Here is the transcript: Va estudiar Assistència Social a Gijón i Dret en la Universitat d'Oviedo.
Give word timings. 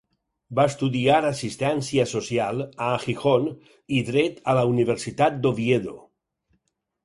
Va 0.59 0.63
estudiar 0.69 1.17
Assistència 1.27 2.07
Social 2.13 2.65
a 2.87 2.89
Gijón 3.05 3.47
i 4.01 4.03
Dret 4.11 4.43
en 4.49 4.61
la 4.63 4.67
Universitat 4.75 5.41
d'Oviedo. 5.47 5.99